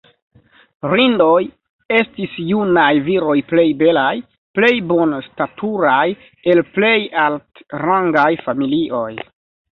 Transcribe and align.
"Rindoj" 0.91 1.41
estis 1.97 2.37
junaj 2.51 2.85
viroj 3.09 3.35
plej 3.51 3.65
belaj, 3.81 4.13
plej 4.59 4.71
bonstaturaj 4.91 6.07
el 6.53 6.63
plej 6.79 6.95
altrangaj 7.25 8.29
familioj. 8.47 9.11